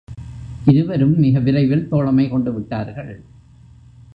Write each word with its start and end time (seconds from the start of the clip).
இருவரும் 0.65 1.19
மிக 1.19 1.39
விரைவில் 1.39 1.87
தோழமை 1.87 2.29
கொண்டு 2.29 2.53
விட்டார்கள். 2.53 3.13